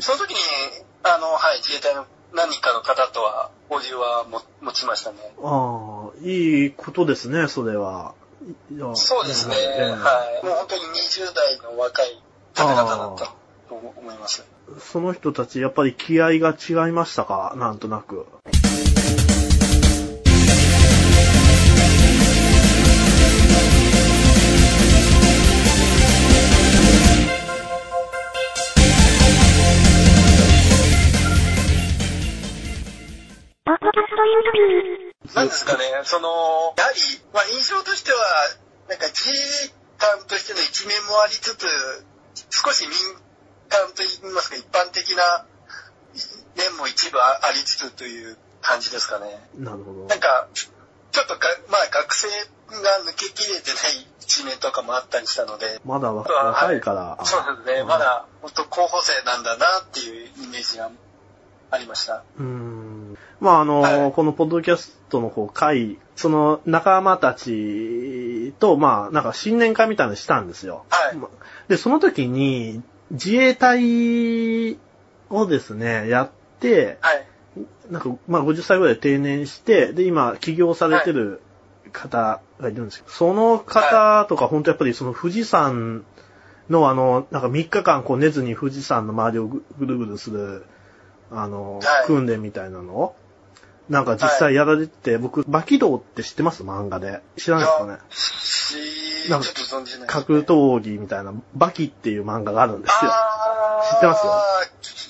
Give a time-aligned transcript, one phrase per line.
[0.00, 0.36] その時に、
[1.02, 5.18] あの、はい、自衛隊の何人かの方とは交流はも持ちましたね。
[5.42, 8.14] ああ、いいことですね、それは。
[8.94, 9.54] そうですね。
[9.56, 10.46] ええはい。
[10.46, 12.20] もう本当に20代の若い
[12.54, 13.24] 方々だった
[13.68, 14.44] と思います。
[14.80, 17.54] その人たち、やっぱり気合が違いましたか？
[17.56, 18.26] なんとなく。
[35.34, 37.00] なんですかね、その、やはり、
[37.32, 38.18] まあ印象としては、
[38.88, 41.66] なんか自衛官としての一面もありつつ、
[42.50, 42.96] 少し民
[43.68, 45.46] 間といいますか、一般的な
[46.56, 49.48] 面も一部ありつつという感じですかね。
[49.56, 50.20] なるほどなん。
[50.20, 57.24] か、ちょっとが、まあ学生が抜けきれてない一面とかもあったりしたので、まだ若はいから。
[57.24, 60.90] そうですね、まだ本当候補生なんだなっていうイメージが
[61.70, 62.22] ありました。
[62.38, 62.83] うーん。
[63.40, 70.84] まあ、あの、はいこのポッドキャストの方、会、その仲間たちと、まあ、なんか新年会みたいなのしたんですよ。
[70.90, 71.28] はいま
[71.68, 74.78] で、その時に、自衛隊
[75.30, 76.30] をですね、やっ
[76.60, 77.26] て、はい。
[77.90, 81.40] なんか、まあ、50歳ぐらいで定年して、で、今、起業されてる
[81.92, 86.04] 方がいるんですけど、その方とか、本当やっぱりその富士山
[86.68, 90.64] のあの、なんか3日間こう寝ずに富士山の周りをぐぐるぐるする、
[91.34, 93.16] あの、はい訓練みたいなのを、
[93.88, 96.62] なんか実際やられてて、僕、馬起動って知ってます？
[96.62, 97.20] 漫画で。
[97.36, 97.98] 知らないですかね？
[99.28, 99.48] なんか
[100.06, 103.10] 格闘技みたいな、バキっていう漫画があるんですよ。
[103.92, 104.24] 知ってます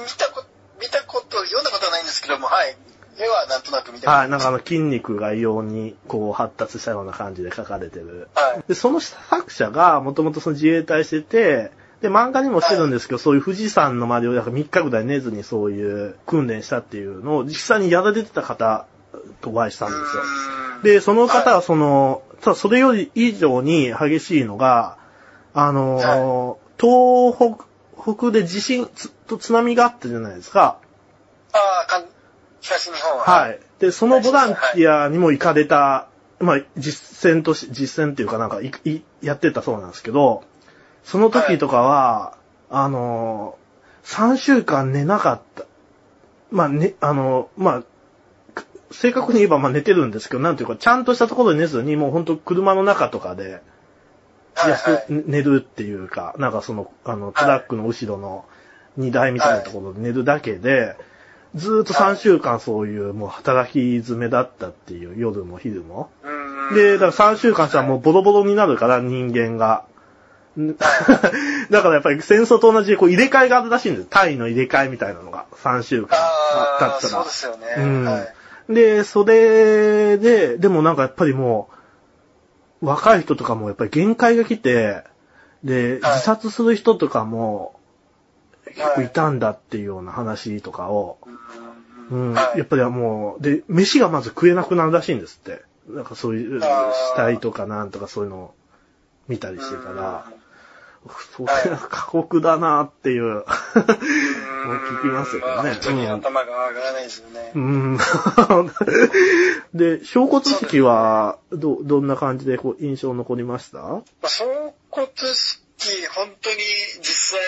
[0.00, 0.46] 見たこと、
[0.80, 2.76] 見たこと、読んだことはないんですけども、はい。
[3.18, 8.28] 絵はなんとなく見たことはい、なんかあの筋肉が異様にこう発達したような感じで書かれてる。
[8.34, 8.64] はい。
[8.68, 11.70] で、その作者がもともとその自衛隊してて、
[12.02, 18.86] で、漫画にもしてるんですけど、そういう富士山の周りをなんか3日ぐらい寝ずにそういう訓練したっていうのを実際にやられてた方
[19.42, 20.22] とお会いしたんですよ。
[20.82, 24.96] で、その方はその、ただそれより以上に激しいのが、
[25.52, 27.64] あの、東北、
[28.16, 30.78] 北で地震つと津波があったじゃないですか。
[31.52, 32.04] ああ、
[32.60, 33.24] 東日本は。
[33.24, 33.60] はい。
[33.78, 36.08] で、そのボランティアにも行かれた、
[36.38, 40.44] まあ、実践とし、実践っていうかなんかい、い、やってたそうなんですけど、
[41.04, 42.36] その時とかは、
[42.70, 45.64] あのー、3週間寝なかった。
[46.50, 47.82] まあ、ね、あのー、まあ、
[48.54, 53.62] く正確に言えばまあ寝てるんですけど、なんていうか、ちゃんとしたところで寝ずに、もう本当車の中とかで、
[54.54, 55.04] はい、安はい。
[55.08, 58.44] 寝るっていうか、なんかその、あの、トラックの後ろの
[58.96, 60.96] 荷台みたいなところで寝るだけで、
[61.54, 66.10] ずーっと3週間そういうもう働き詰めだったっていう、夜も昼も。
[66.74, 69.84] で、だから3週間したらもうボロボロになるから、人間が。
[70.58, 70.76] ん
[71.70, 74.06] だからやっぱり戦争と同じでこう入れ替えがあるらしいんです。
[74.08, 77.30] 単位の入れ替えみたいなのが3週間経ったらそうで。
[77.30, 77.66] すよね。
[77.78, 78.18] うんは
[78.68, 78.74] い。
[78.74, 81.68] で、それで、でもなんかやっぱりも
[82.82, 85.04] う、若い人とかもやっぱり限界が来て、
[85.64, 87.78] で、はい自殺する人とかも
[88.66, 91.18] 結構はいいたんだっていうような話とかを、
[92.10, 95.62] ううんやっぱりもう、で、飯がまず食えなくなるらしいんですって。
[95.88, 98.54] なんかそういう死体とかなんとかそういうのを
[99.30, 100.24] 見たりしてから、
[101.36, 105.46] それは過酷だなっていう、もう聞きますよね。
[105.46, 107.52] まあ本当にうん頭が上がらないですよね。
[107.54, 107.98] うん。
[109.72, 113.78] で、証骨式は、ど、どんな感じでこう印象残りました？
[113.78, 116.56] まあ、総骨式、本当に
[117.00, 117.40] 実際、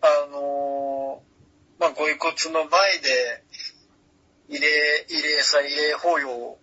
[0.00, 3.44] あのーまあ、ご遺骨の前で、
[4.50, 6.58] 慰霊、慰霊祭、慰霊法要を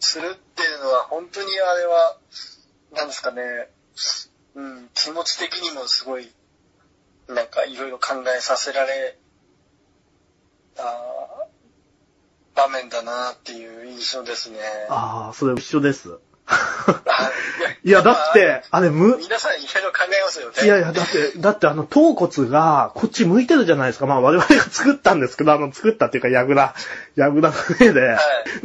[0.00, 2.16] するっていうのは、本当にあれは、
[2.94, 3.42] なんですかね、
[4.54, 6.28] うん、気持ち的にもすごい、
[7.28, 9.18] なんかいろいろ考えさせられ
[10.74, 10.82] た
[12.54, 14.58] 場面だなっていう印象ですね。
[14.88, 16.10] ああ、それ一緒です。
[16.10, 16.20] はい
[17.84, 20.64] いや、だって、あれ、む、皆さんいろいろ考えますよね。
[20.64, 24.06] いやいや、だって、だってあの、頭骨が、こっち向いてるじゃないですか。
[24.06, 26.74] まあ、我々が作ったんですけど、あの、作ったっていうか、やぐら、
[27.16, 28.00] やぐらの上で。
[28.00, 28.16] はい。
[28.16, 28.18] あ、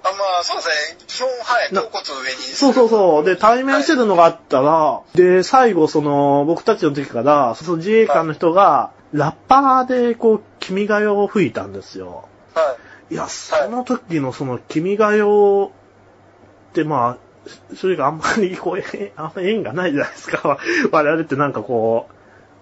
[0.04, 0.74] まあ、そうですね。
[1.08, 1.74] 基本、はい。
[1.74, 2.38] な頭骨を上に。
[2.38, 3.26] そうそうそう。
[3.26, 12.28] で、対面してるのがあったら、で、最後、その、僕たちの時から、その自衛官の人が、ラッパーで、こう、君が代を吹いたんですよ。
[12.54, 12.78] は
[13.10, 13.14] い。
[13.14, 15.22] いや、その時のその、君が代
[15.68, 15.70] っ
[16.74, 20.58] て、まあ、それがあんまり、こう、えあんまり縁がないじゃないですか。
[20.92, 22.08] 我々ってなんかこ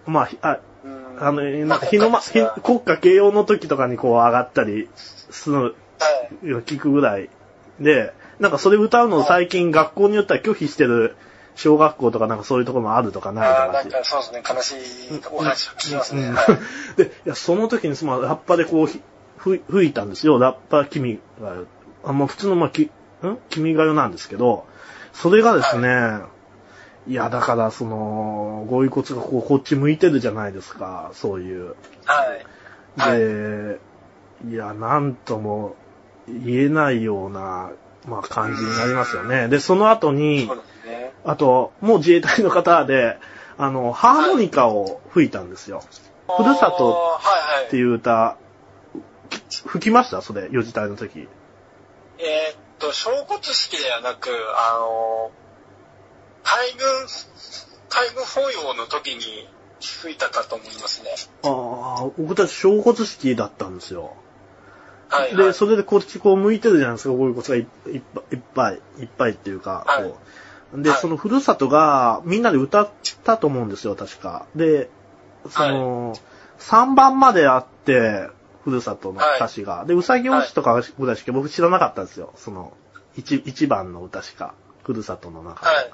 [0.08, 6.46] う、まあ、ひあうんあの、なんか日のま、ひ国家慶応の時とかにこう上がったりする、はい。
[6.66, 7.30] 聞くぐらい
[7.82, 11.16] で、なんかそれ歌うのを最近学校によっては拒否してる
[11.56, 13.94] 小学校とかなんかそういうところもあるとかないとああ、かっていう。
[13.94, 14.72] なんかそうですね、悲し
[15.16, 16.32] いお話を聞きますね。
[16.98, 18.88] で、いや、その時にそのラッパでこう
[19.38, 20.40] 吹いたんですよ。
[20.40, 21.56] ラッパ君が、
[22.04, 22.90] あ、まあ普通のまあ、き、ん？
[23.50, 24.66] 君が代なんですけど、
[25.14, 26.22] それがですね、
[27.08, 31.76] い、や、だからその、ご遺骨がこう、こっち向いてるじゃないですか、そういう。
[32.06, 32.46] はい。
[32.98, 33.80] はいで、
[34.50, 35.76] いや、なんとも
[36.28, 37.72] 言えないような、
[38.08, 39.48] まあ感じになりますよね。
[39.48, 40.48] で、その後に
[40.86, 41.14] ね。
[41.24, 43.18] あと、もう自衛隊の方で、
[43.58, 45.84] あの、ハーモニカを吹いたんですよ。
[46.38, 47.20] ふるさとは
[47.58, 47.68] いはい。
[47.68, 48.38] っていう歌、
[49.66, 50.22] 吹きました？
[50.22, 51.28] それ、四時隊の時。
[52.18, 55.32] えーっと、小骨式ではなく、あの、
[56.44, 56.88] 海軍、
[57.90, 59.48] 海軍法要の時に
[59.80, 61.12] 吹いたかと思いますね。
[61.44, 64.16] ああ、僕たち小骨式だったんですよ。
[65.12, 65.46] はい、はい。
[65.46, 70.18] で、それでこっちこう向いてるじゃないですか、こういうことがいいっぱいいっぱい、いっぱいっていうか、はいこ
[70.74, 70.82] う。
[70.82, 72.90] で、はいそのふるさとがみんなで歌っ
[73.24, 74.46] たと思うんですよ、確か。
[74.56, 74.90] で、
[75.50, 76.16] その、
[76.60, 78.30] 3番まであって、
[78.64, 79.86] ふるさとの歌詞が。
[79.86, 82.32] で、うさぎ推しとかぐらいしか僕知らなかったんですよ。
[82.36, 82.74] その、
[83.18, 84.54] 1, 一番の歌しか。
[84.84, 85.76] ふるさとの中で。
[85.76, 85.92] はい。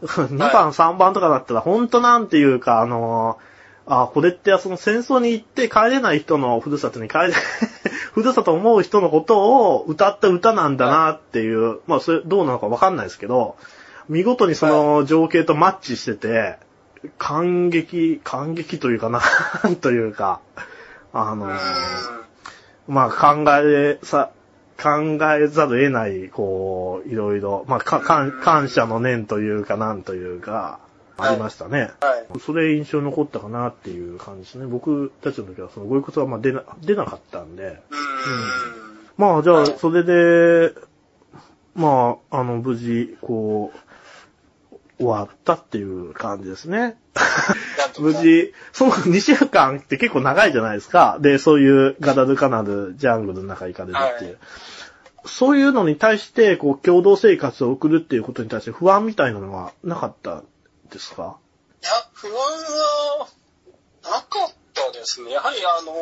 [0.34, 3.38] 2番、3番とかだったら、本当なんていうか、あの、
[3.88, 7.32] あ、これってその戦争に行って帰れない人のふるさとに帰れ、
[8.12, 13.56] ふるさと思う人のことを歌った歌なんだなっていう、まあそれどうなのかわかんないですけど、
[14.08, 16.58] 見事にその情景とマッチしてて、
[17.16, 19.20] 感激、感激というかな、
[19.80, 20.40] というか、
[21.12, 21.48] あの。
[22.88, 24.30] まあ考えさ、
[24.82, 30.80] 考えざるを得ない、こう、いろいろ、まあか感謝の念というか、なんというか、
[31.18, 31.90] ありましたね。
[32.00, 32.40] はい。
[32.40, 34.66] それ印象に残ったかなっていう感じですね。
[34.66, 37.64] 僕たちの時はそのご遺骨はまあ出な出なかったんで。
[37.64, 37.78] うーん。
[39.16, 40.72] まあじゃあ、はいそれで、
[41.74, 43.72] まあ、あの、無事、こ
[44.72, 46.96] う、終わったっていう感じですね。
[48.00, 51.18] 無事、その2週間って結構長いじゃないですか。
[51.20, 54.30] で、そういうガダルカナル、ジャングルの中行かれるっていう。
[54.32, 54.40] はい
[55.24, 60.42] そういうのに対して、こう、共同生活を送るっていうことに対して不安みたいなのはなかった
[60.90, 61.38] ですか？
[61.82, 63.28] いや、不安は
[64.04, 65.32] なかったですね。
[65.32, 65.92] やはりあの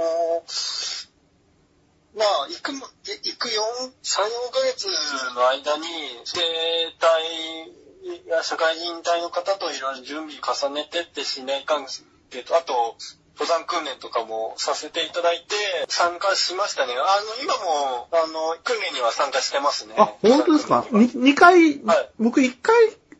[2.16, 4.88] まあ、行く行く4、3、4ヶ月
[5.34, 5.84] の間に、
[6.24, 11.84] 自衛隊や社会人隊の方といろいろ準備重ねてって、信頼関
[12.30, 12.96] 係と、あと、
[13.38, 15.54] 登山訓練とかもさせていただいて、
[15.88, 16.94] 参加しましたね。
[16.94, 19.94] あの、今も、あの、訓練には参加してますね。
[19.98, 20.86] あ、本当ですか？
[20.90, 22.74] 登山訓練には ?2 回、はい僕1回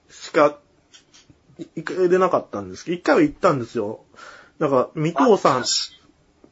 [0.08, 0.56] しか
[1.76, 4.00] 行れなかったんですけど、1回は行ったんですよ。
[4.58, 5.64] なんか、三藤さん、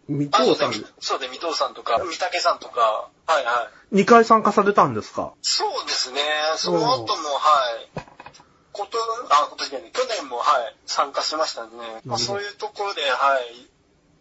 [0.09, 4.03] 三藤さん、そうで、三藤さんとか、三竹さんとか、はいはい。
[4.03, 6.21] 2回参加されたんですかそうですね。
[6.56, 8.01] その後も、はい。
[8.73, 8.99] こと、
[9.31, 11.71] あ、今年じゃない、去年も、はい、参加しましたね。
[12.05, 13.71] まあ、そういうところで、はい。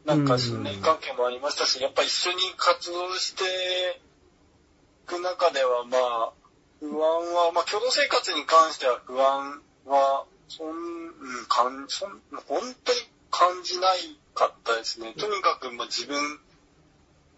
[0.06, 6.34] なんか信頼関係もありましたし、やっぱ一緒に活動していく中では、まあ、
[6.80, 13.00] 不安は、まあ、共同生活に関しては不安は、そん、うん、かん、そん、本当に
[13.32, 15.14] 感じないかったですね。
[15.18, 16.40] とにかく、まあ、自分、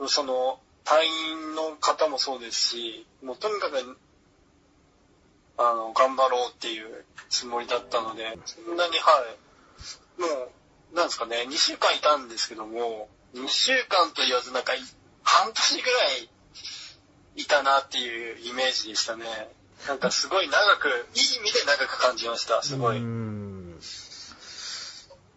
[0.09, 3.97] その、隊員の方もそうですし、もうとにかく、
[5.57, 9.25] あの、頑張ろうっていうつもりだったので、そんなに、は
[10.17, 10.21] い。
[10.21, 10.27] も
[10.91, 14.73] う、なんですかね、2週間いたんですけども、2週間と言わずなんか、
[15.23, 16.29] 半年ぐらい
[17.37, 19.25] いたなっていうイメージでしたね。
[19.87, 22.97] なんかすごい長く、いい意味で長く感じました、すごい。
[22.97, 23.79] うーん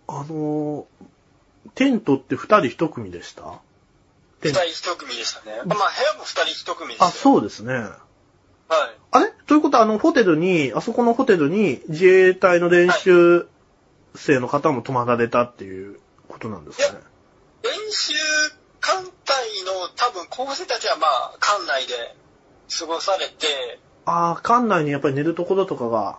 [0.07, 0.87] あの、
[1.75, 3.61] テントって二人一組でした？
[4.41, 5.59] 二人一組でしたね。
[5.59, 7.07] まあ、部屋も二人一組ですよ。
[7.07, 7.75] あ、そうですね。
[7.75, 7.95] はい。
[9.11, 9.33] あれ？
[9.47, 13.47] ということは、あの、ホテルに、あそこのホテルに自衛隊の練習
[14.15, 17.01] 生の方も泊まられたっていうことなんですかね？
[17.65, 18.15] 練習
[18.81, 22.15] 艦隊の多分候補生たちはまあ、艦内で
[22.79, 26.19] 過ごされて、ああ、館内にやっぱり寝るところとかが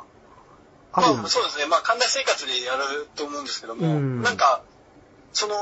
[0.91, 1.65] あるんまあ、そうですね。
[1.65, 4.62] まあ、艦内生活でやると思うんですけども、うんなんか、
[5.34, 5.55] その、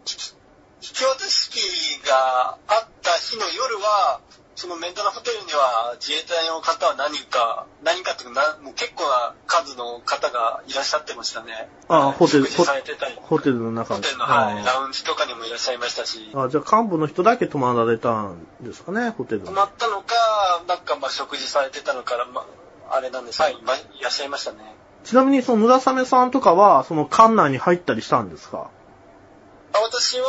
[0.00, 0.34] 引き
[0.82, 4.20] 引き渡し式があった日の夜は、
[4.56, 11.68] そのメンテナホテルには自衛隊の方は何人か、何人かっていうかな、もう結構な数の方がいらっしゃってましたね。
[11.88, 14.02] あホテル食事されてたり、ホテルの中に。
[14.02, 19.52] ホテルの、はい、あラウンジとかにもいらっしゃいましたし、あじゃあ幹部の人だけ泊まられたんですかね、ホテルに泊。
[19.52, 20.14] まったのか、
[20.68, 22.46] なんかまあ食事されてたのから、ま
[22.88, 24.58] あ、あれなんですはい、まいらっしゃいましたね。
[25.02, 28.70] ちなみにその村雨さんとかは、その館内に入ったりしたんですか？
[29.76, 30.26] あ私は